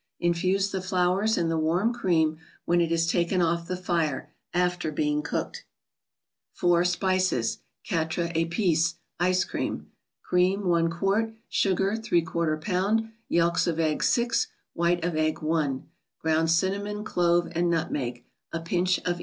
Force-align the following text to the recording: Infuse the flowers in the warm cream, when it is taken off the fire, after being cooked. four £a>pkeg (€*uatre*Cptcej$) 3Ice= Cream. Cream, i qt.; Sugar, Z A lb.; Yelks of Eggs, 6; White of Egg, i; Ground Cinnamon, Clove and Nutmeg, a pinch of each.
Infuse 0.19 0.71
the 0.71 0.81
flowers 0.81 1.37
in 1.37 1.47
the 1.47 1.59
warm 1.59 1.93
cream, 1.93 2.39
when 2.65 2.81
it 2.81 2.91
is 2.91 3.05
taken 3.05 3.39
off 3.39 3.67
the 3.67 3.77
fire, 3.77 4.31
after 4.51 4.91
being 4.91 5.21
cooked. 5.21 5.63
four 6.51 6.81
£a>pkeg 6.81 7.59
(€*uatre*Cptcej$) 7.91 8.95
3Ice= 9.19 9.45
Cream. 9.47 9.91
Cream, 10.23 10.61
i 10.73 10.81
qt.; 10.81 11.35
Sugar, 11.49 11.95
Z 12.01 12.17
A 12.17 12.21
lb.; 12.23 13.11
Yelks 13.29 13.67
of 13.67 13.79
Eggs, 13.79 14.07
6; 14.07 14.47
White 14.73 15.05
of 15.05 15.15
Egg, 15.15 15.37
i; 15.43 15.81
Ground 16.17 16.49
Cinnamon, 16.49 17.03
Clove 17.03 17.49
and 17.51 17.69
Nutmeg, 17.69 18.25
a 18.51 18.59
pinch 18.59 18.97
of 19.05 19.19
each. 19.19 19.19